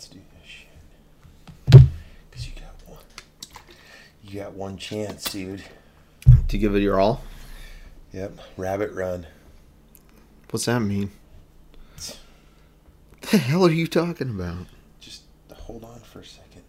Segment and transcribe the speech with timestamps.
[0.00, 1.82] let's do this shit.
[2.30, 3.04] Cause you got one.
[4.24, 5.62] You got one chance, dude.
[6.48, 7.22] To give it your all.
[8.14, 8.32] Yep.
[8.56, 9.26] Rabbit run.
[10.48, 11.10] What's that mean?
[11.96, 12.16] What
[13.30, 14.68] the hell are you talking about?
[15.00, 15.24] Just
[15.54, 16.62] hold on for a second.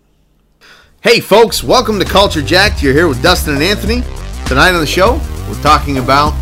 [1.00, 2.84] Hey, folks, welcome to Culture Jacked.
[2.84, 4.02] You're here with Dustin and Anthony.
[4.46, 6.34] Tonight on the show, we're talking about,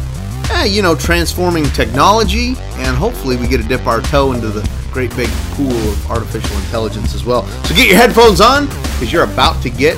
[0.49, 4.78] eh, you know, transforming technology, and hopefully we get to dip our toe into the
[4.91, 7.45] great big pool of artificial intelligence as well.
[7.65, 9.95] So get your headphones on, because you're about to get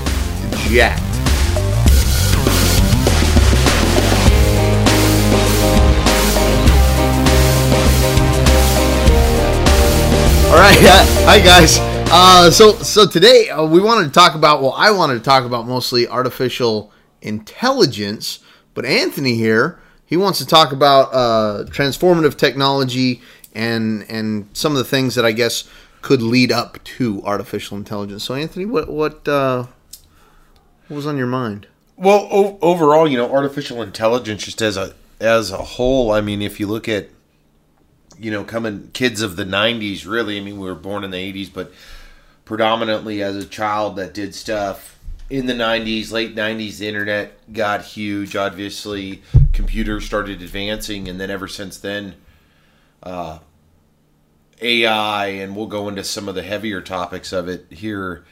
[0.70, 1.02] jacked.
[10.48, 10.78] All right,
[11.26, 11.78] hi guys.
[12.14, 14.62] Uh, so so today uh, we wanted to talk about.
[14.62, 18.40] Well, I wanted to talk about mostly artificial intelligence,
[18.74, 19.80] but Anthony here
[20.12, 23.22] he wants to talk about uh, transformative technology
[23.54, 25.68] and and some of the things that I guess
[26.02, 28.24] could lead up to artificial intelligence.
[28.24, 29.68] So Anthony, what what uh,
[30.88, 31.68] what was on your mind?
[31.96, 36.12] Well, o- overall, you know, artificial intelligence just as a as a whole.
[36.12, 37.10] I mean, if you look at
[38.18, 40.38] you know, coming kids of the '90s, really.
[40.38, 41.72] I mean, we were born in the '80s, but
[42.46, 45.00] predominantly as a child that did stuff
[45.30, 46.78] in the 90s, late 90s.
[46.78, 48.36] The internet got huge.
[48.36, 52.16] Obviously, computers started advancing, and then ever since then,
[53.04, 53.40] uh,
[54.62, 58.24] AI, and we'll go into some of the heavier topics of it here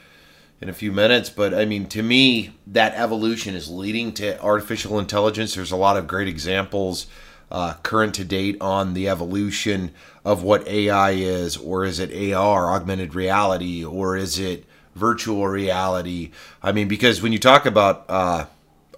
[0.61, 1.30] in a few minutes.
[1.30, 5.56] But I mean, to me, that evolution is leading to artificial intelligence.
[5.56, 7.08] There's a lot of great examples,
[7.52, 9.92] uh, current to date, on the evolution
[10.23, 16.31] of what AI is, or is it AR, augmented reality, or is it virtual reality?
[16.61, 18.45] I mean, because when you talk about uh,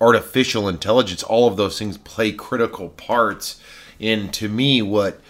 [0.01, 3.61] artificial intelligence, all of those things play critical parts
[3.99, 5.21] in, to me, what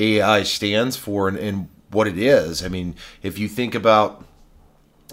[0.00, 2.64] AI stands for and, and what it is.
[2.64, 4.24] I mean, if you think about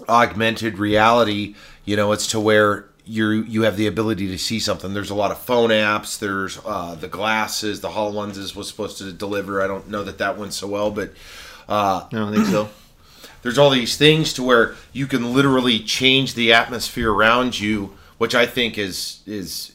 [0.08, 4.94] augmented reality, you know, it's to where you you have the ability to see something.
[4.94, 6.18] There's a lot of phone apps.
[6.18, 9.62] There's uh, the glasses, the Hololens was supposed to deliver.
[9.62, 11.10] I don't know that that went so well, but
[11.68, 12.68] uh, I don't think so.
[13.42, 18.34] there's all these things to where you can literally change the atmosphere around you, which
[18.34, 19.72] I think is is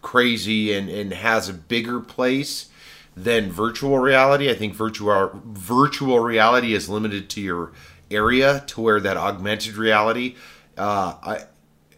[0.00, 2.68] crazy and, and has a bigger place
[3.22, 4.50] than virtual reality.
[4.50, 7.72] I think virtual virtual reality is limited to your
[8.10, 10.36] area, to where that augmented reality,
[10.76, 11.44] uh, I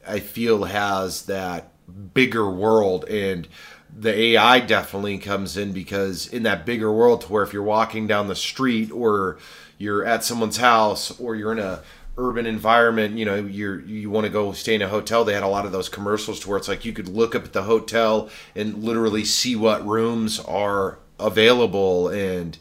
[0.06, 1.72] I feel has that
[2.14, 3.48] bigger world and
[3.94, 8.06] the AI definitely comes in because in that bigger world to where if you're walking
[8.06, 9.38] down the street or
[9.78, 11.82] you're at someone's house or you're in a
[12.16, 15.24] urban environment, you know, you're you want to go stay in a hotel.
[15.24, 17.44] They had a lot of those commercials to where it's like you could look up
[17.44, 22.58] at the hotel and literally see what rooms are available and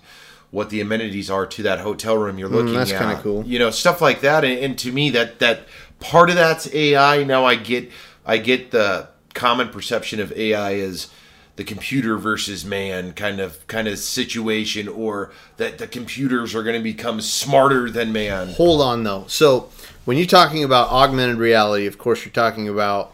[0.51, 2.99] what the amenities are to that hotel room you're looking that's at.
[2.99, 3.45] That's kinda cool.
[3.45, 4.43] You know, stuff like that.
[4.43, 5.67] And, and to me, that that
[5.99, 7.23] part of that's AI.
[7.23, 7.91] Now I get
[8.25, 11.09] I get the common perception of AI as
[11.55, 16.77] the computer versus man kind of kind of situation, or that the computers are going
[16.77, 18.49] to become smarter than man.
[18.49, 19.25] Hold on though.
[19.27, 19.69] So
[20.05, 23.13] when you're talking about augmented reality, of course you're talking about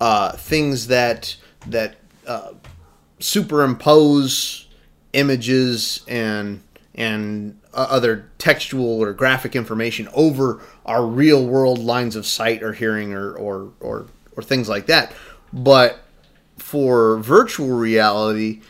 [0.00, 2.52] uh, things that that uh,
[3.18, 4.67] superimpose
[5.12, 6.62] images and
[6.94, 12.72] and uh, other textual or graphic information over our real world lines of sight or
[12.72, 15.12] hearing or or or, or things like that.
[15.52, 16.00] But
[16.56, 18.60] for virtual reality,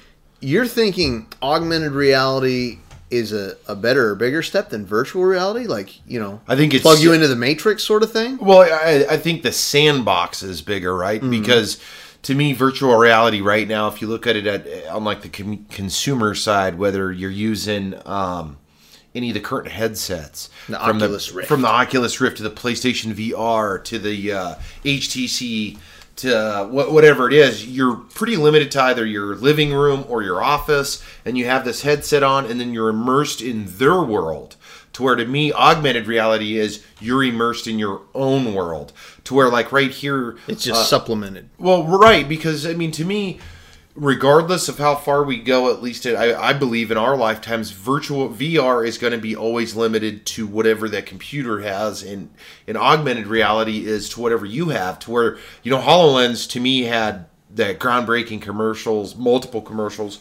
[0.40, 2.78] you're thinking augmented reality
[3.10, 5.66] is a, a better or bigger step than virtual reality?
[5.66, 8.38] Like, you know, I think it's plug you into the matrix sort of thing?
[8.38, 11.22] Well, I, I think the sandbox is bigger, right?
[11.28, 11.80] Because
[12.28, 15.30] to me, virtual reality right now, if you look at it at, on like the
[15.30, 18.58] com- consumer side, whether you're using um,
[19.14, 21.48] any of the current headsets, The from Oculus the, Rift.
[21.48, 25.78] from the Oculus Rift to the PlayStation VR to the uh, HTC
[26.16, 30.22] to uh, wha- whatever it is, you're pretty limited to either your living room or
[30.22, 34.56] your office, and you have this headset on, and then you're immersed in their world.
[34.98, 38.92] To where to me, augmented reality is you're immersed in your own world.
[39.24, 41.50] To where, like right here, It's just uh, supplemented.
[41.56, 43.38] well, right, because I mean, to me,
[43.94, 48.28] regardless of how far we go, at least I, I believe in our lifetimes, virtual
[48.28, 52.30] VR is going to be always limited to whatever that computer has, and
[52.66, 54.98] and augmented reality is to whatever you have.
[54.98, 60.18] To where you know, Hololens to me had that groundbreaking commercials, multiple commercials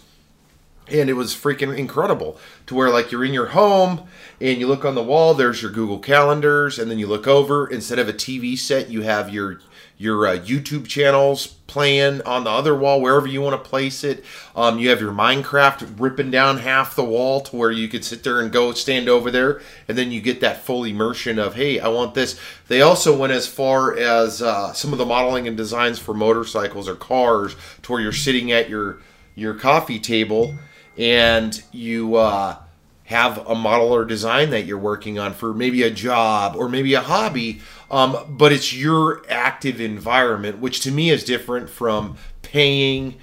[0.91, 4.07] and it was freaking incredible to where like you're in your home
[4.39, 7.67] and you look on the wall there's your google calendars and then you look over
[7.67, 9.59] instead of a tv set you have your
[9.97, 14.23] your uh, youtube channels playing on the other wall wherever you want to place it.
[14.55, 18.23] Um, you have your minecraft ripping down half the wall to where you could sit
[18.23, 21.79] there and go stand over there and then you get that full immersion of hey
[21.79, 22.39] i want this.
[22.67, 26.87] They also went as far as uh, some of the modeling and designs for motorcycles
[26.87, 28.99] or cars to where you're sitting at your
[29.35, 30.55] your coffee table
[30.97, 32.57] and you uh,
[33.05, 36.93] have a model or design that you're working on for maybe a job or maybe
[36.93, 43.17] a hobby, um, but it's your active environment, which to me is different from paying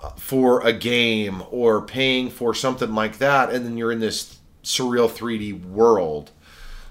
[0.00, 4.38] uh, for a game or paying for something like that, and then you're in this
[4.62, 6.30] surreal 3D world.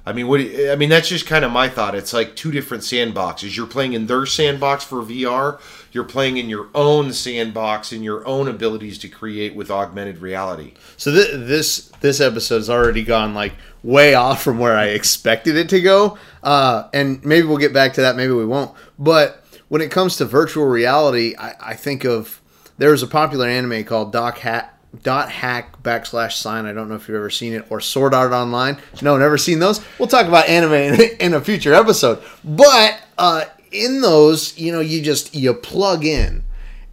[0.07, 0.39] I mean, what?
[0.39, 1.95] I mean, that's just kind of my thought.
[1.95, 3.57] It's like two different sandboxes.
[3.57, 5.59] You're playing in their sandbox for VR.
[5.91, 10.73] You're playing in your own sandbox and your own abilities to create with augmented reality.
[10.95, 15.55] So th- this this episode has already gone like way off from where I expected
[15.55, 18.15] it to go, uh, and maybe we'll get back to that.
[18.15, 18.75] Maybe we won't.
[18.99, 22.41] But when it comes to virtual reality, I, I think of
[22.77, 26.65] there's a popular anime called Doc Hat dot hack backslash sign.
[26.65, 28.77] I don't know if you've ever seen it or Sword Art Online.
[29.01, 29.83] No, never seen those.
[29.99, 32.21] We'll talk about anime in, a future episode.
[32.43, 36.43] But uh, in those, you know, you just you plug in,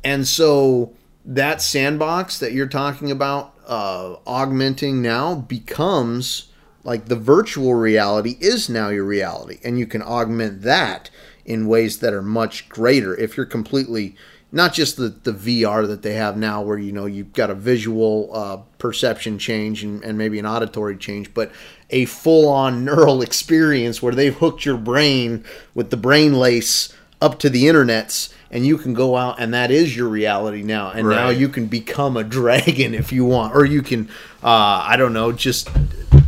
[0.05, 0.93] and so
[1.25, 6.49] that sandbox that you're talking about uh, augmenting now becomes
[6.85, 11.11] like the virtual reality is now your reality, and you can augment that
[11.45, 14.17] in ways that are much greater if you're completely
[14.53, 17.55] not just the, the VR that they have now, where you know you've got a
[17.55, 21.51] visual uh, perception change and, and maybe an auditory change, but
[21.91, 25.45] a full on neural experience where they've hooked your brain
[25.75, 29.71] with the brain lace up to the internets and you can go out and that
[29.71, 30.91] is your reality now.
[30.91, 34.09] And now you can become a dragon if you want or you can
[34.43, 35.69] uh, i don't know just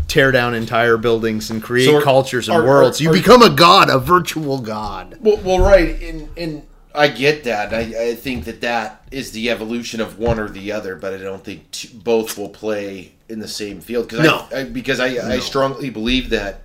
[0.07, 3.01] tear down entire buildings and create So are- cultures and are- worlds.
[3.01, 5.19] are- you become a god a virtual god.
[5.21, 6.63] Well, well right, and and
[6.95, 7.75] I get that.
[7.75, 11.19] I, I think that that is the evolution of one or the other, but I
[11.19, 14.09] don't think t- both will play in the same field.
[14.09, 14.47] Because No.
[14.55, 16.63] I, I, because I, I strongly believe that,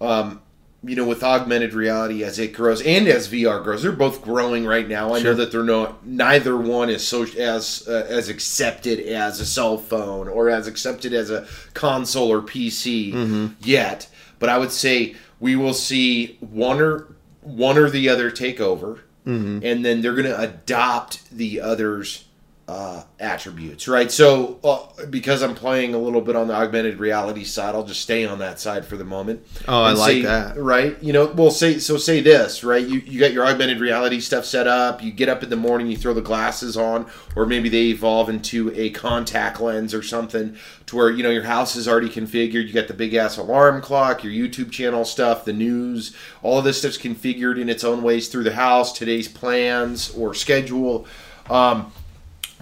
[0.00, 0.40] um,
[0.84, 4.64] you know, with augmented reality as it grows and as VR grows, they're both growing
[4.66, 5.12] right now.
[5.12, 5.30] I Sure.
[5.32, 6.04] know that they're not.
[6.04, 11.12] Neither one is so as uh, as accepted as a cell phone or as accepted
[11.12, 14.08] as a console or PC yet.
[14.40, 17.06] But I would say we will see one or
[17.42, 19.60] one or the other take over, Mm-hmm.
[19.62, 22.24] and then they're going to adopt the other's
[22.72, 24.10] uh, attributes, right?
[24.10, 28.00] So, uh, because I'm playing a little bit on the augmented reality side, I'll just
[28.00, 29.46] stay on that side for the moment.
[29.68, 30.56] Oh, I like say- that.
[30.56, 30.96] right?
[31.02, 31.98] You know, well, say so.
[31.98, 32.86] Say this, right?
[32.86, 35.02] You you got your augmented reality stuff set up.
[35.02, 38.30] You get up in the morning, you throw the glasses on, or maybe they evolve
[38.30, 42.66] into a contact lens or something, to where you know your house is already configured.
[42.66, 46.64] You got the big ass alarm clock, your YouTube channel stuff, the news, all of
[46.64, 48.94] this stuff's configured in its own ways through the house.
[48.94, 51.06] Today's plans or schedule.
[51.50, 51.92] Um,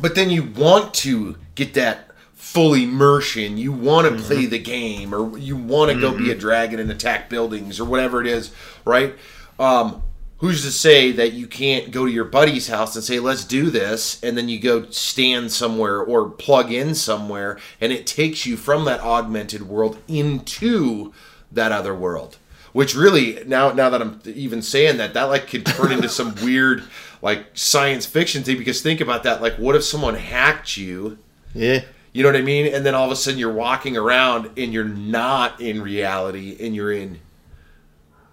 [0.00, 3.58] but then you want to get that full immersion.
[3.58, 6.90] You want to play the game, or you want to go be a dragon and
[6.90, 8.52] attack buildings, or whatever it is,
[8.84, 9.14] right?
[9.58, 10.02] Um,
[10.38, 13.70] who's to say that you can't go to your buddy's house and say, "Let's do
[13.70, 18.56] this," and then you go stand somewhere or plug in somewhere, and it takes you
[18.56, 21.12] from that augmented world into
[21.52, 22.38] that other world
[22.72, 26.34] which really now now that I'm even saying that that like could turn into some
[26.42, 26.82] weird
[27.22, 31.18] like science fiction thing because think about that like what if someone hacked you?
[31.54, 31.82] Yeah.
[32.12, 32.72] You know what I mean?
[32.74, 36.74] And then all of a sudden you're walking around and you're not in reality and
[36.74, 37.20] you're in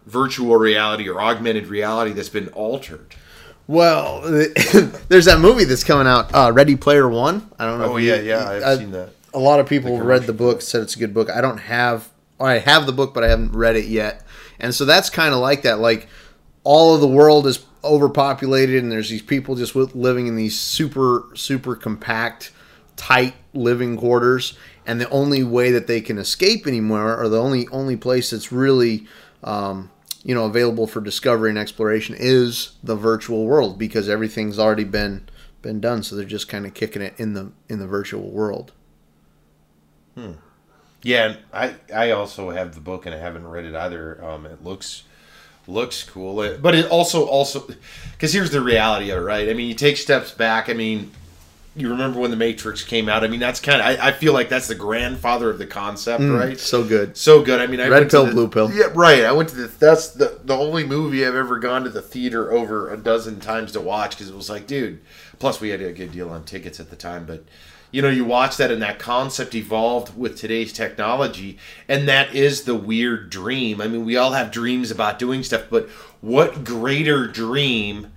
[0.06, 3.16] virtual reality or augmented reality that's been altered.
[3.68, 4.22] Well
[5.10, 7.50] there's that movie that's coming out uh, ready player one.
[7.60, 9.10] I don't know oh if you- yeah yeah I've uh, seen that.
[9.34, 11.30] a lot of people The read the book said it's a good book.
[11.30, 14.24] I don't have or i have the book but i haven't read it yet
[14.60, 16.08] and so that's kind of like that like
[16.64, 21.28] all of the world is overpopulated and there's these people just living in these super
[21.36, 22.52] super compact
[22.96, 27.68] tight living quarters and the only way that they can escape anymore or the only
[27.70, 29.06] only place that's really
[29.44, 29.90] um,
[30.24, 35.28] you know available for discovery and exploration is the virtual world because everything's already been
[35.62, 36.04] been done.
[36.04, 38.72] So they're just kind of kicking it in the in the virtual world
[41.04, 44.24] Yeah, and I I also have the book and I haven't read it either.
[44.24, 45.04] Um, it looks
[45.68, 47.68] looks cool, It- but it also also
[48.14, 49.50] because here's the reality of it, right?
[49.50, 50.70] I mean, you take steps back.
[50.70, 51.12] I mean,
[51.76, 53.24] you remember when the Matrix came out?
[53.24, 56.24] I mean, that's kind of I, I feel like that's the grandfather of the concept,
[56.24, 56.60] right?
[56.60, 57.62] so good So good.
[57.62, 58.72] I mean, I Red pill, the- blue pill.
[58.72, 59.24] Yeah, right.
[59.24, 59.68] I went to the.
[59.68, 63.74] That's the the only movie I've ever gone to the theater over a dozen times
[63.74, 65.00] to watch because it was like, dude.
[65.40, 67.44] Plus, we had a good deal on tickets at the time, but
[67.92, 72.64] you know, you watch that and that concept evolved with today's technology, and that is
[72.64, 73.82] the weird dream.
[73.82, 75.90] I mean, we all have dreams about doing stuff, but
[76.22, 78.12] what greater dream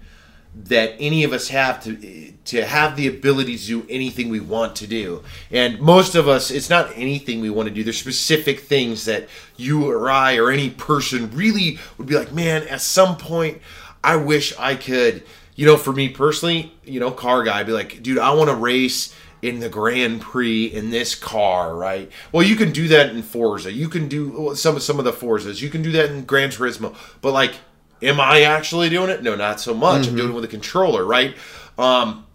[0.54, 4.74] that any of us have to to have the ability to do anything we want
[4.76, 5.22] to do.
[5.50, 7.84] And most of us, it's not anything we want to do.
[7.84, 12.66] There's specific things that you or I or any person really would be like, man,
[12.66, 13.60] at some point,
[14.02, 15.22] I wish I could.
[15.54, 18.48] You know, for me personally, you know, car guy, I'd be like, dude, I want
[18.48, 22.10] to race in the Grand Prix in this car, right?
[22.32, 23.72] Well, you can do that in Forza.
[23.72, 25.62] You can do some of some of the Forzas.
[25.62, 26.94] You can do that in Gran Turismo.
[27.20, 27.54] But like,
[28.02, 29.22] am I actually doing it?
[29.22, 30.06] No, not so much.
[30.06, 31.34] I'm doing it with a controller, right?
[31.78, 32.26] Um,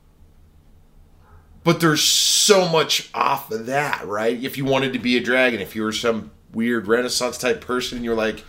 [1.64, 4.42] but there's so much off of that, right?
[4.44, 7.98] If you wanted to be a dragon, if you were some weird Renaissance type person,
[7.98, 8.44] and you're like,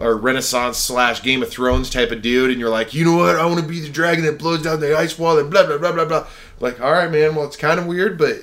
[0.00, 3.36] or Renaissance slash Game of Thrones type of dude, and you're like, you know what?
[3.36, 5.78] I want to be the dragon that blows down the ice wall and blah blah
[5.78, 6.26] blah blah blah.
[6.60, 7.34] Like, all right, man.
[7.34, 8.36] Well, it's kind of weird, but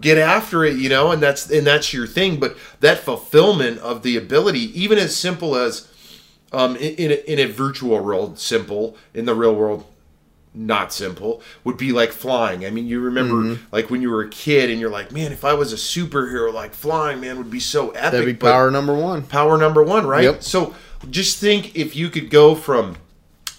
[0.00, 1.10] get after it, you know.
[1.12, 2.38] And that's and that's your thing.
[2.38, 5.88] But that fulfillment of the ability, even as simple as
[6.52, 9.86] um, in, in, a, in a virtual world, simple in the real world,
[10.56, 12.64] not simple would be like flying.
[12.64, 13.64] I mean, you remember Mm-hmm.
[13.74, 16.52] like when you were a kid and you're like, man, if I was a superhero,
[16.52, 18.12] like flying, man, would be so epic.
[18.12, 19.22] That'd be power number one.
[19.22, 20.24] power number one, right?
[20.24, 20.42] Yep.
[20.44, 20.74] So
[21.10, 22.96] just think if you could go from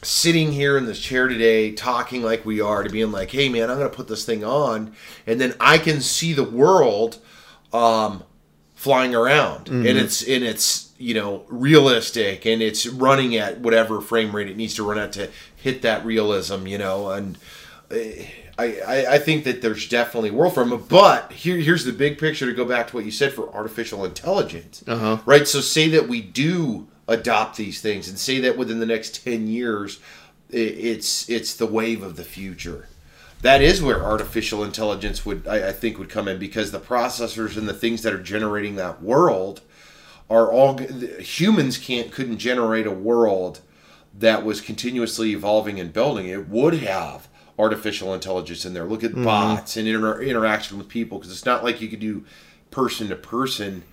[0.05, 3.69] sitting here in this chair today talking like we are to being like, hey man,
[3.69, 4.93] I'm gonna put this thing on,
[5.27, 7.17] and then I can see the world
[7.74, 8.24] um,
[8.75, 14.35] flying around, and it's and it's you know realistic, and it's running at whatever frame
[14.35, 17.38] rate it needs to run at to hit that realism, you know, and.
[17.91, 17.95] uh,
[18.57, 21.91] I, I, I think that there's definitely a world for them, but here here's the
[21.91, 25.17] big picture to go back to what you said for artificial intelligence, Uh-huh.
[25.25, 25.45] right?
[25.45, 29.47] So say that we do adopt these things, and say that within the next ten
[29.47, 30.00] years,
[30.50, 32.88] it's it's the wave of the future.
[33.41, 37.57] That is where artificial intelligence would I, I think would come in because the processors
[37.57, 39.62] and the things that are generating that world
[40.29, 43.59] are all humans can't couldn't generate a world
[44.17, 46.27] that was continuously evolving and building.
[46.27, 47.27] It would have
[47.59, 48.85] artificial intelligence in there.
[48.85, 49.24] Look at mm-hmm.
[49.24, 52.25] bots and inter- interaction with people because it's not like you could do
[52.71, 53.83] person to person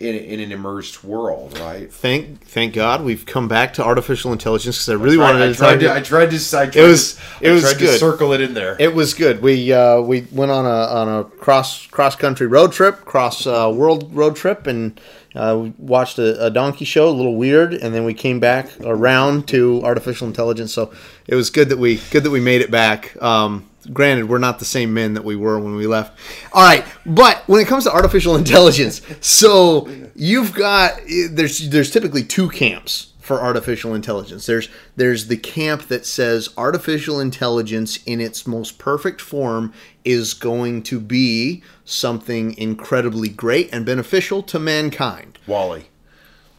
[0.00, 1.92] in, in an immersed world, right?
[1.92, 5.46] Thank thank God we've come back to artificial intelligence because I really I, wanted I
[5.48, 8.00] to tried talk to, I tried to, I tried It was- to, it was good.
[8.00, 8.76] circle it in there.
[8.80, 9.42] It was good.
[9.42, 13.70] We uh, we went on a on a cross cross country road trip, cross uh,
[13.74, 14.98] world road trip, and
[15.34, 17.08] uh, we watched a, a donkey show.
[17.08, 20.72] A little weird, and then we came back around to artificial intelligence.
[20.72, 20.92] So
[21.26, 23.20] it was good that we good that we made it back.
[23.22, 26.18] Um, granted, we're not the same men that we were when we left.
[26.52, 32.24] All right, but when it comes to artificial intelligence, so you've got there's there's typically
[32.24, 34.46] two camps for artificial intelligence.
[34.46, 39.72] There's there's the camp that says artificial intelligence in its most perfect form
[40.04, 45.38] is going to be something incredibly great and beneficial to mankind.
[45.46, 45.86] WALL-E.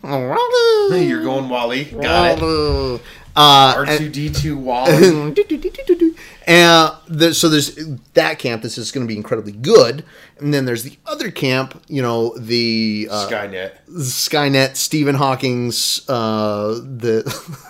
[0.04, 1.86] Hey, you're going WALL-E.
[1.86, 3.02] Got it.
[3.34, 6.16] Uh, R2D2 WALL-E.
[6.48, 7.76] and there, so there's
[8.14, 10.04] that camp that's just going to be incredibly good,
[10.40, 13.72] and then there's the other camp, you know, the uh, Skynet.
[13.90, 17.24] Skynet, Stephen Hawking's, uh, the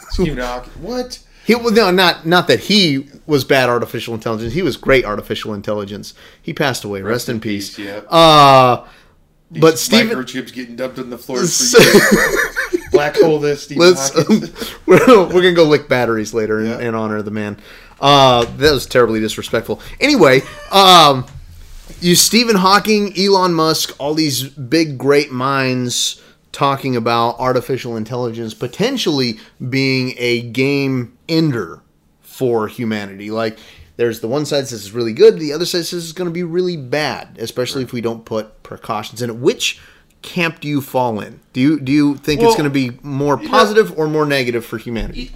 [0.09, 0.71] Stephen Hawking.
[0.81, 1.19] What?
[1.45, 4.53] He well, no, not not that he was bad artificial intelligence.
[4.53, 6.13] He was great artificial intelligence.
[6.41, 7.01] He passed away.
[7.01, 7.77] Rest, in peace.
[7.79, 7.97] yeah.
[8.09, 8.87] Uh,
[9.59, 12.89] but Stephen, Microchips getting dumped on the floor for years.
[12.91, 14.49] Black hole this, Stephen let's Hawking.
[14.85, 17.57] we're, we're gonna go lick batteries later in, in honor of the man.
[17.99, 19.81] Uh, that was terribly disrespectful.
[19.99, 21.25] Anyway, um,
[21.99, 26.21] you Stephen Hawking, Elon Musk, all these big great minds
[26.51, 31.81] talking about artificial intelligence potentially being a game ender
[32.21, 33.31] for humanity.
[33.31, 33.57] Like
[33.97, 36.33] there's the one side says it's really good, the other side says it's going to
[36.33, 39.37] be really bad, especially if we don't put precautions in it.
[39.37, 39.79] Which
[40.21, 41.39] camp do you fall in?
[41.53, 44.77] Do you do you think it's going to be more positive or more negative for
[44.77, 45.31] humanity?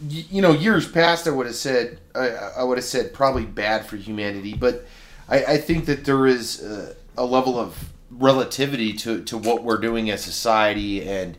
[0.00, 3.44] y- you know, years past, I would have said I, I would have said probably
[3.44, 4.86] bad for humanity, but
[5.28, 9.78] I, I think that there is uh, a level of relativity to, to what we're
[9.78, 11.36] doing as society, and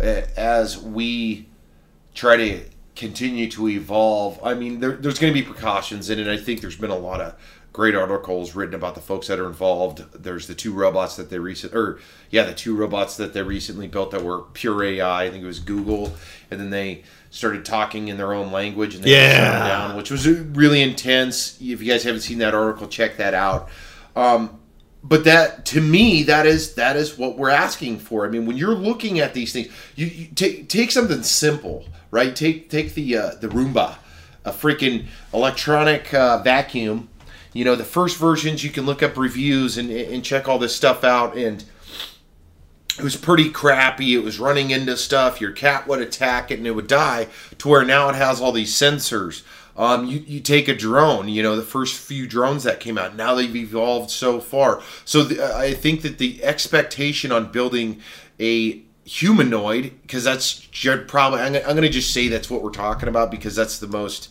[0.00, 1.48] uh, as we
[2.14, 2.60] try to
[2.96, 4.38] continue to evolve.
[4.44, 6.28] I mean, there, there's going to be precautions in it.
[6.28, 7.34] I think there's been a lot of
[7.72, 10.04] great articles written about the folks that are involved.
[10.22, 12.00] There's the two robots that they recent, or
[12.30, 15.24] yeah, the two robots that they recently built that were pure AI.
[15.24, 16.12] I think it was Google,
[16.50, 19.32] and then they started talking in their own language and they Yeah.
[19.36, 21.56] shut them down, which was really intense.
[21.62, 23.70] If you guys haven't seen that article, check that out.
[24.14, 24.58] Um,
[25.02, 28.56] but that to me that is that is what we're asking for i mean when
[28.56, 33.16] you're looking at these things you, you take take something simple right take take the
[33.16, 33.96] uh, the roomba
[34.44, 37.08] a freaking electronic uh, vacuum
[37.52, 40.74] you know the first versions you can look up reviews and and check all this
[40.74, 41.64] stuff out and
[42.98, 44.14] it was pretty crappy.
[44.14, 45.40] It was running into stuff.
[45.40, 47.28] Your cat would attack it and it would die.
[47.58, 49.42] To where now it has all these sensors.
[49.76, 53.16] Um, you, you take a drone, you know, the first few drones that came out,
[53.16, 54.82] now they've evolved so far.
[55.04, 58.00] So the, I think that the expectation on building
[58.38, 60.66] a humanoid, because that's
[61.06, 63.86] probably, I'm, I'm going to just say that's what we're talking about because that's the
[63.86, 64.28] most,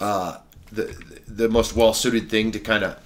[0.00, 0.38] uh,
[0.70, 2.98] the, the most well suited thing to kind of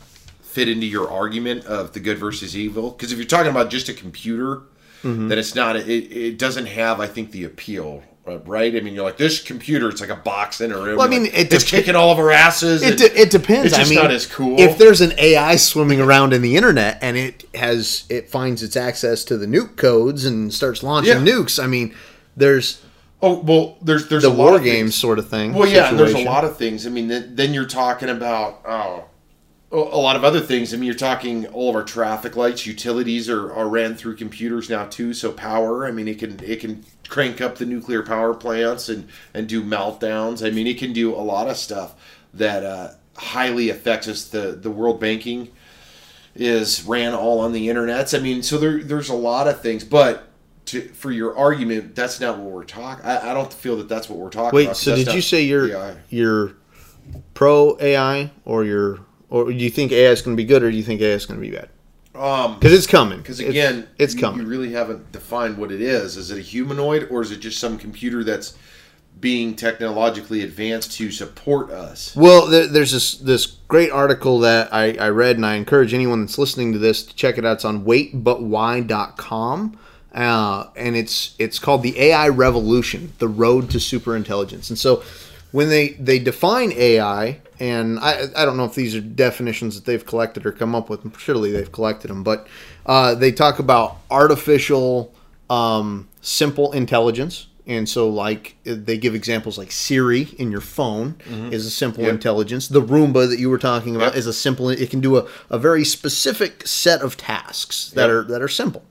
[0.42, 2.90] fit into your argument of the good versus evil.
[2.90, 4.62] Because if you're talking about just a computer,
[5.28, 8.02] then it's not, it, it doesn't have, I think, the appeal.
[8.24, 9.88] Right, I mean, you're like this computer.
[9.88, 10.96] It's like a box in a room.
[10.98, 12.80] Well, I mean, Like, it it's kicking all of our asses.
[12.82, 13.66] It, de- it depends.
[13.66, 14.60] It's just I mean, not as cool.
[14.60, 18.76] If there's an AI swimming around in the internet and it has it finds its
[18.76, 21.32] access to the nuke codes and starts launching Yeah.
[21.32, 21.94] nukes, I mean,
[22.36, 22.80] there's
[23.20, 24.94] oh well, there's there's the a lot war things.
[24.94, 25.52] sort of thing.
[25.52, 26.86] Well, yeah, and there's a lot of things.
[26.86, 29.04] I mean, then, then you're talking about oh,
[29.72, 30.72] a lot of other things.
[30.72, 34.68] I mean, you're talking all of our traffic lights, utilities are, are ran through computers
[34.68, 35.14] now too.
[35.14, 39.08] So power, I mean, it can it can crank up the nuclear power plants and
[39.32, 40.46] and do meltdowns.
[40.46, 41.94] I mean, it can do a lot of stuff
[42.34, 44.24] that uh, highly affects us.
[44.26, 45.48] The the world banking
[46.34, 48.18] is ran all on the internets.
[48.18, 50.28] I mean, so there there's a lot of things, but.
[50.66, 53.04] To, for your argument, that's not what we're talking.
[53.04, 54.70] I, I don't feel that that's what we're talking Wait, about.
[54.74, 55.96] 'cause so did you say you're AI.
[56.08, 56.52] you're
[57.34, 59.00] pro AI or you're
[59.32, 61.14] or do you think AI is going to be good or do you think AI
[61.14, 61.68] is going to be bad?
[62.14, 63.18] Um, Because it's coming.
[63.18, 64.42] because It's- again, it's, you, coming.
[64.42, 66.16] You really haven't defined what it is.
[66.16, 68.52] Is it a humanoid or is it just some computer that's
[69.20, 72.14] being technologically advanced to support us?
[72.16, 76.20] Well, there, there's this this great article that I, I read, and I encourage anyone
[76.22, 77.54] that's listening to this to check it out.
[77.54, 79.78] It's on waitbutwhy.com.
[80.14, 84.68] Uh, and it's it's called the AI Revolution: The Road to Superintelligence.
[84.68, 85.02] And so,
[85.52, 89.84] when they they define AI, and I I don't know if these are definitions that
[89.84, 91.00] they've collected or come up with.
[91.18, 92.46] Surely they've collected them, but
[92.86, 95.14] uh, they talk about artificial
[95.48, 97.46] um, simple intelligence.
[97.64, 101.14] And so, like, they give examples like Siri in your phone
[101.52, 102.12] is a simple Yep.
[102.14, 102.66] intelligence.
[102.66, 104.16] The Roomba that you were talking about Yep.
[104.16, 104.68] is a simple.
[104.68, 108.10] It can do a, a very specific set of tasks that Yep.
[108.10, 108.82] are that are simple.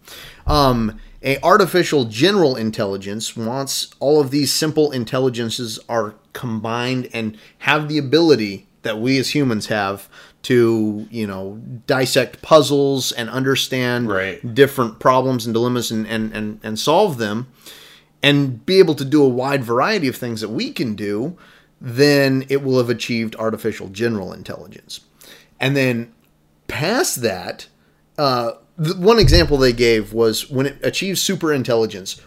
[0.48, 7.88] Um, a artificial general intelligence wants all of these simple intelligences are combined and have
[7.88, 10.10] the ability that we as humans have
[10.44, 14.56] to you know dissect puzzles and understand Right.
[14.56, 17.48] different problems and dilemmas and, and, and, and solve them
[18.24, 21.38] and be able to do a wide variety of things that we can do,
[21.80, 25.02] then it will have achieved artificial general intelligence.
[25.60, 26.14] And then
[26.68, 27.68] past that,
[28.20, 32.22] uh, the one example they gave was when it achieves super intelligence,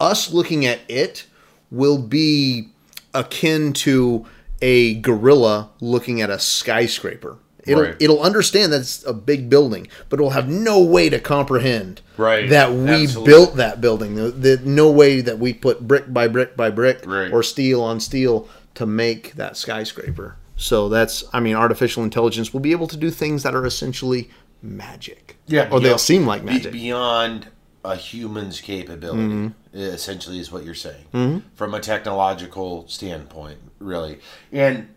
[0.00, 1.26] us looking at it
[1.70, 2.68] will be
[3.14, 4.26] akin to
[4.62, 7.36] a gorilla looking at a skyscraper.
[7.66, 7.96] It'll, Right.
[8.00, 12.48] it'll understand that it's a big building, but it'll have no way to comprehend Right.
[12.48, 13.30] that we Absolutely.
[13.32, 14.14] built that building.
[14.14, 17.30] The, the no way that we put brick by brick by brick Right.
[17.32, 20.36] or steel on steel to make that skyscraper.
[20.56, 24.30] So that's, I mean, artificial intelligence will be able to do things that are essentially
[24.62, 25.36] magic.
[25.46, 26.72] Yeah, or you they'll seem like magic.
[26.72, 27.48] beyond
[27.84, 29.22] a human's capability.
[29.22, 29.78] Mm-hmm.
[29.78, 34.18] Essentially, is what you're saying from a technological standpoint, really.
[34.50, 34.88] And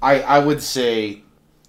[0.00, 1.22] I, I would say,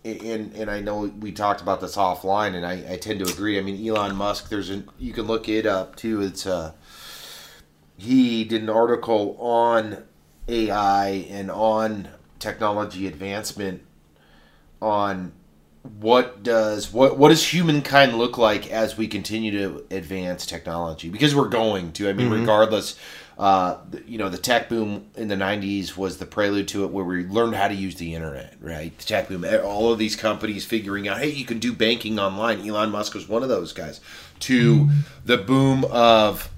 [0.03, 3.57] and and I know we talked about this offline, and I, I tend to agree.
[3.57, 4.49] I mean, Elon Musk.
[4.49, 6.21] There's an you can look it up too.
[6.21, 6.73] It's uh,
[7.97, 10.03] he did an article on
[10.47, 12.09] AI and on
[12.39, 13.83] technology advancement
[14.81, 15.31] on
[15.83, 21.09] what does what what does humankind look like as we continue to advance technology?
[21.09, 22.09] Because we're going to.
[22.09, 22.99] I mean regardless
[23.37, 27.03] uh, you know the tech boom in the 90s was the prelude to it where
[27.03, 28.95] we learned how to use the internet right?
[28.95, 32.67] The tech boom all of these companies figuring out hey you can do banking online.
[32.67, 33.99] Elon musk was one of those guys.
[34.41, 34.89] To
[35.25, 36.51] the boom of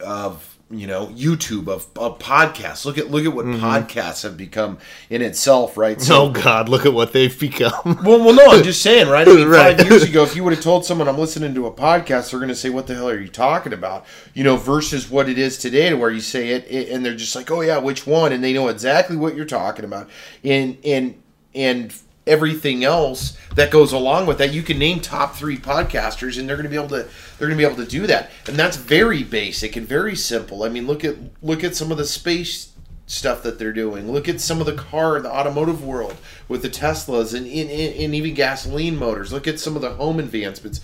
[0.00, 2.84] of you know YouTube of, of podcasts.
[2.84, 3.64] Look at look at what mm-hmm.
[3.64, 5.98] podcasts have become in itself, right?
[6.10, 7.72] oh God, look at what they've become.
[8.04, 9.26] well, well, no, I'm just saying, right?
[9.26, 9.76] I mean, Right.
[9.76, 12.40] five years ago, if you would have told someone I'm listening to a podcast, they're
[12.40, 15.38] going to say, "What the hell are you talking about?" You know, versus what it
[15.38, 18.06] is today, to where you say it, it and they're just like, "Oh yeah, which
[18.06, 20.10] one?" and they know exactly what you're talking about,
[20.42, 21.22] and and
[21.54, 21.94] and
[22.26, 24.52] everything else that goes along with that.
[24.52, 27.08] You can name top three podcasters, and they're going to be able to
[27.38, 30.62] they're going to be able to do that, and that's very basic and very simple.
[30.62, 32.72] I mean, look at look at some of the space
[33.06, 34.10] stuff that they're doing.
[34.10, 36.16] Look at some of the car, the automotive world
[36.48, 39.32] with the Teslas and, and, and even gasoline motors.
[39.32, 40.80] Look at some of the home advancements.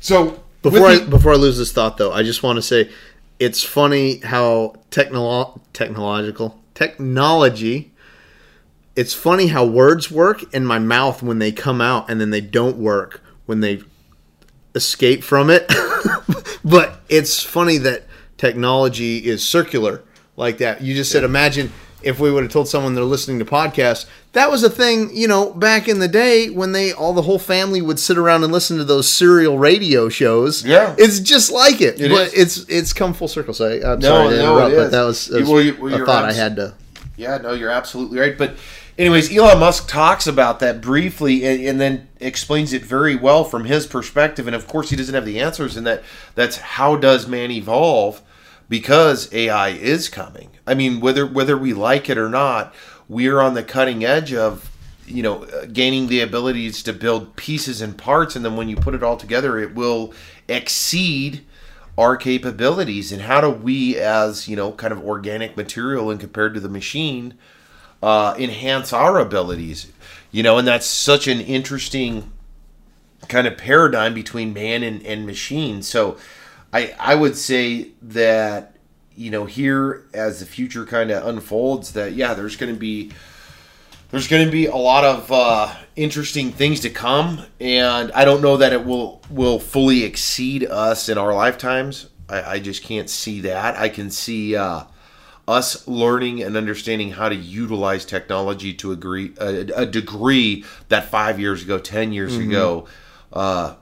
[0.00, 2.90] So Before with I before I lose this thought, though, I just want to say
[3.38, 7.92] it's funny how technolo- technological technology
[8.98, 12.40] it's funny how words work in my mouth when they come out and then they
[12.40, 13.80] don't work when they
[14.74, 15.66] escape from it.
[16.64, 18.04] but it's funny that
[18.36, 20.02] technology is circular
[20.36, 20.82] like that.
[20.82, 24.06] You just said, imagine if we would have told someone they're listening to podcasts.
[24.32, 27.38] That was a thing, you know, back in the day when they all the whole
[27.38, 30.64] family would sit around and listen to those serial radio shows.
[30.64, 30.94] Yeah.
[30.98, 32.58] it's just like it, It but is.
[32.58, 33.54] it's it's come full circle.
[33.54, 35.76] So I, I'm No, sorry to no, interrupt, but that was, that was Well, you-
[35.80, 36.74] well, a thought I had to.
[37.16, 38.38] Yeah, no, you're absolutely right.
[38.38, 38.56] But,
[38.98, 43.64] anyways, Elon Musk talks about that briefly and, and then explains it very well from
[43.64, 44.46] his perspective.
[44.46, 45.76] And of course, he doesn't have the answers.
[45.76, 46.02] And that
[46.34, 48.20] that's how does man evolve?
[48.68, 50.50] Because AI is coming.
[50.66, 52.74] I mean, whether whether we like it or not,
[53.08, 54.70] we're on the cutting edge of
[55.06, 58.94] you know gaining the abilities to build pieces and parts, and then when you put
[58.94, 60.12] it all together, it will
[60.48, 61.44] exceed
[61.96, 66.54] our capabilities and how do we as you know kind of organic material and compared
[66.54, 67.34] to the machine
[68.02, 69.92] uh, enhance our abilities
[70.30, 72.30] you know and that's such an interesting
[73.28, 76.16] kind of paradigm between man and, and machine so
[76.72, 78.76] i i would say that
[79.16, 83.10] you know here as the future kind of unfolds that yeah there's going to be
[84.10, 88.40] there's going to be a lot of uh, interesting things to come, and I don't
[88.40, 92.08] know that it will will fully exceed us in our lifetimes.
[92.28, 93.76] I, I just can't see that.
[93.76, 94.84] I can see uh,
[95.48, 101.40] us learning and understanding how to utilize technology to agree a, a degree that five
[101.40, 102.86] years ago, ten years ago,
[103.32, 103.74] uh,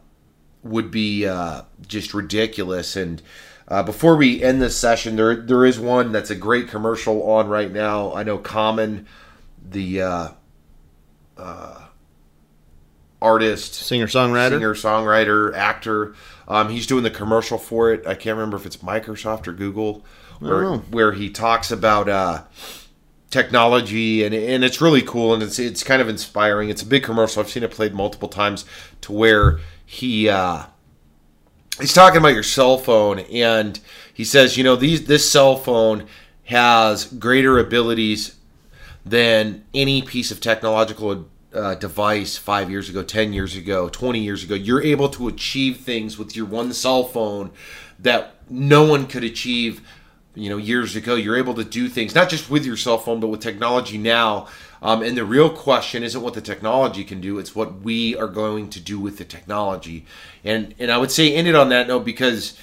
[0.62, 2.94] would be uh, just ridiculous.
[2.94, 3.20] And
[3.66, 7.48] uh, before we end this session, there there is one that's a great commercial on
[7.48, 8.14] right now.
[8.14, 9.07] I know Common,
[9.68, 10.29] the uh,
[11.37, 11.81] uh,
[13.20, 14.50] artist, Singer songwriter.
[14.50, 16.14] singer, songwriter, actor.
[16.46, 18.07] Um, he's doing the commercial for it.
[18.07, 20.05] I can't remember if it's Microsoft or Google,
[20.40, 22.44] where where he talks about uh,
[23.31, 26.68] technology and and it's really cool and it's it's kind of inspiring.
[26.68, 27.42] It's a big commercial.
[27.42, 28.64] I've seen it played multiple times
[29.03, 30.64] to where he uh,
[31.81, 33.79] he's talking about your cell phone and
[34.12, 36.07] he says, you know, these this cell phone
[36.44, 38.37] has greater abilities
[39.05, 44.42] than any piece of technological uh, device five years ago, 10 years ago, 20 years
[44.44, 44.55] ago.
[44.55, 47.51] You're able to achieve things with your one cell phone
[47.99, 49.81] that no one could achieve,
[50.37, 51.16] you know, years ago.
[51.16, 54.46] You're able to do things, not just with your cell phone, but with technology now.
[54.83, 58.29] Um, and the real question isn't what the technology can do; it's what we are
[58.29, 60.05] going to do with the technology.
[60.44, 62.57] And and I would say end it on that note because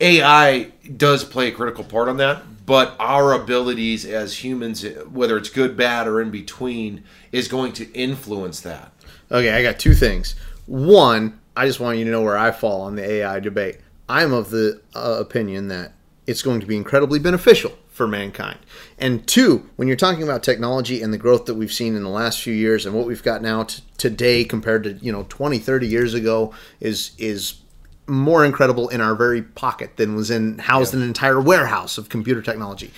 [0.00, 5.48] AI does play a critical part on that, but our abilities as humans, whether it's
[5.48, 8.92] good, bad, or in between, is going to influence that.
[9.30, 10.36] Okay, I got two things.
[10.66, 13.78] One, I just want you to know where I fall on the AI debate.
[14.08, 15.92] I'm of the uh, opinion that
[16.26, 18.58] it's going to be incredibly beneficial for mankind.
[18.98, 22.10] And two, when you're talking about technology and the growth that we've seen in the
[22.10, 25.58] last few years and what we've got now t- today compared to, you know, 20,
[25.58, 27.60] 30 years ago is is
[28.08, 32.08] more incredible in our very pocket than was in housed in an entire warehouse of
[32.08, 32.92] computer technology.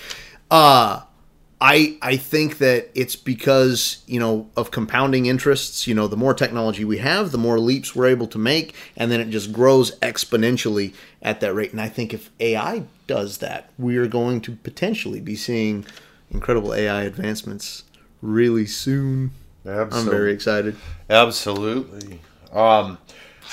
[0.51, 1.03] Uh
[1.61, 5.87] I I think that it's because you know of compounding interests.
[5.87, 9.11] You know, the more technology we have, the more leaps we're able to make, and
[9.11, 11.73] then it just grows exponentially at that rate.
[11.73, 15.85] And I think if AI does that, we are going to potentially be seeing
[16.31, 17.85] incredible AI advancements
[18.23, 19.33] really soon.
[19.67, 20.77] I'm very excited.
[21.11, 22.21] Absolutely.
[22.53, 22.99] Um,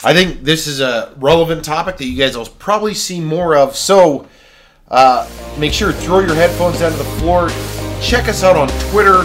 [0.03, 3.75] I think this is a relevant topic that you guys will probably see more of.
[3.75, 4.27] So
[4.89, 7.49] uh, make sure to throw your headphones down to the floor.
[8.01, 9.23] Check us out on Twitter,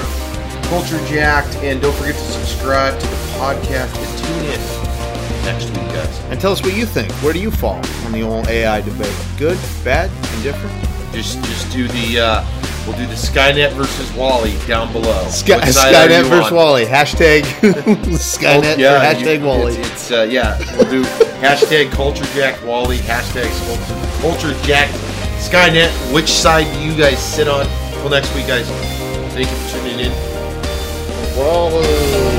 [0.68, 5.88] Culture Jacked, and don't forget to subscribe to the podcast and tune in next week,
[5.94, 6.20] guys.
[6.30, 7.12] And tell us what you think.
[7.22, 9.14] Where do you fall on the old AI debate?
[9.37, 10.74] Good, bad, indifferent?
[11.12, 12.44] Just just do the uh,
[12.87, 15.26] we'll do the Skynet versus WALL-E down below.
[15.28, 16.54] Sky, What side are Skynet versus on?
[16.56, 16.85] WALL-E.
[16.87, 17.42] Hashtag
[18.14, 19.74] Skynet Oh, or hashtag you- WALL-E.
[19.74, 21.02] It's, it's, uh, yeah, we'll do
[21.42, 23.50] hashtag culture jack WALL-E, hashtag
[24.22, 24.88] culture jack
[25.40, 25.90] Skynet.
[26.14, 27.66] Which side do you guys sit on?
[28.00, 28.66] Till next week, guys.
[29.34, 30.12] Thank you for tuning in.
[31.36, 32.29] WALL-E.